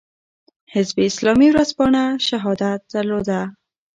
[0.73, 3.39] حزب اسلامي ورځپاڼه "شهادت" درلوده.